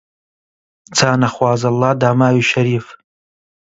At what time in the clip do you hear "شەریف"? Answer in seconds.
2.51-2.85